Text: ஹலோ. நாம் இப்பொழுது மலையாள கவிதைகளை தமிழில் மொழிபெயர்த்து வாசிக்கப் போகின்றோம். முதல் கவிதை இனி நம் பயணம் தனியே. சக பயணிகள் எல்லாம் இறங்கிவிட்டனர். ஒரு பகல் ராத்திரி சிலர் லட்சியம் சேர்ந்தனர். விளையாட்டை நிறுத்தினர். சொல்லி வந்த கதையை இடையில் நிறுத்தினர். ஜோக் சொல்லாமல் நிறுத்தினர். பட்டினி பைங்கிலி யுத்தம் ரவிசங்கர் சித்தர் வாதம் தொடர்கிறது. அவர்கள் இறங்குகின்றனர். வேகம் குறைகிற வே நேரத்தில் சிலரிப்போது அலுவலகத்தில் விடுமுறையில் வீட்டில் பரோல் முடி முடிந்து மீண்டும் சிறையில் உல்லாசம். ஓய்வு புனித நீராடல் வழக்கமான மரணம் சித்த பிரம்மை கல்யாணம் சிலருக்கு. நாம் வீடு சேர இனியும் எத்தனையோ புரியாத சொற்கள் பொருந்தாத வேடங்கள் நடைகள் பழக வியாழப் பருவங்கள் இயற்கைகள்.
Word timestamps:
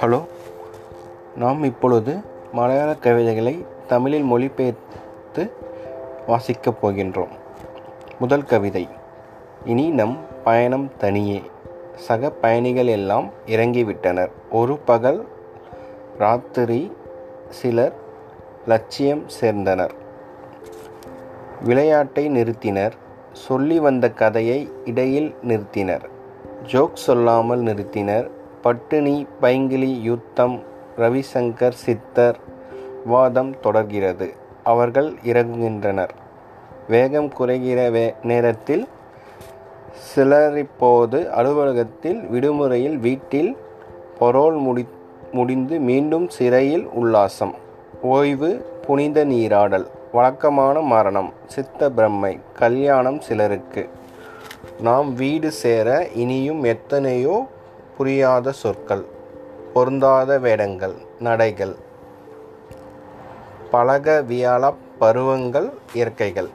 ஹலோ. 0.00 0.24
நாம் 1.36 1.64
இப்பொழுது 1.64 2.16
மலையாள 2.52 2.94
கவிதைகளை 2.94 3.64
தமிழில் 3.86 4.22
மொழிபெயர்த்து 4.22 5.50
வாசிக்கப் 6.28 6.76
போகின்றோம். 6.82 7.28
முதல் 8.20 8.44
கவிதை 8.44 8.88
இனி 9.64 9.88
நம் 9.88 10.18
பயணம் 10.44 10.90
தனியே. 10.98 11.42
சக 11.94 12.30
பயணிகள் 12.30 12.86
எல்லாம் 12.86 13.30
இறங்கிவிட்டனர். 13.46 14.30
ஒரு 14.50 14.76
பகல் 14.76 15.26
ராத்திரி 16.18 16.92
சிலர் 17.48 17.92
லட்சியம் 18.66 19.22
சேர்ந்தனர். 19.40 19.90
விளையாட்டை 21.64 22.28
நிறுத்தினர். 22.28 22.94
சொல்லி 23.32 23.80
வந்த 23.80 24.10
கதையை 24.10 24.70
இடையில் 24.84 25.34
நிறுத்தினர். 25.42 26.08
ஜோக் 26.66 26.96
சொல்லாமல் 26.96 27.60
நிறுத்தினர். 27.60 28.30
பட்டினி 28.66 29.26
பைங்கிலி 29.42 29.90
யுத்தம் 30.00 30.62
ரவிசங்கர் 30.98 31.76
சித்தர் 31.84 32.38
வாதம் 33.04 33.60
தொடர்கிறது. 33.60 34.32
அவர்கள் 34.64 35.14
இறங்குகின்றனர். 35.24 36.14
வேகம் 36.88 37.32
குறைகிற 37.32 37.90
வே 37.90 38.14
நேரத்தில் 38.22 38.88
சிலரிப்போது 40.08 41.28
அலுவலகத்தில் 41.28 42.20
விடுமுறையில் 42.22 42.98
வீட்டில் 42.98 43.56
பரோல் 44.20 44.58
முடி 44.58 44.86
முடிந்து 45.32 45.78
மீண்டும் 45.80 46.28
சிறையில் 46.28 46.86
உல்லாசம். 46.86 47.54
ஓய்வு 48.02 48.50
புனித 48.86 49.24
நீராடல் 49.24 49.86
வழக்கமான 50.12 50.80
மரணம் 50.80 51.32
சித்த 51.46 51.90
பிரம்மை 51.90 52.40
கல்யாணம் 52.52 53.20
சிலருக்கு. 53.20 53.88
நாம் 54.80 55.14
வீடு 55.14 55.50
சேர 55.50 56.08
இனியும் 56.14 56.64
எத்தனையோ 56.64 57.46
புரியாத 57.96 58.52
சொற்கள் 58.52 59.04
பொருந்தாத 59.74 60.38
வேடங்கள் 60.38 60.94
நடைகள் 61.24 61.74
பழக 63.70 64.22
வியாழப் 64.22 64.82
பருவங்கள் 64.98 65.68
இயற்கைகள். 65.92 66.50